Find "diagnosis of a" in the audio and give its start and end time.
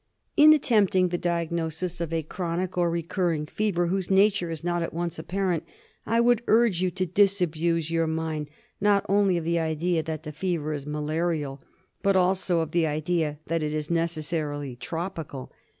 1.19-2.23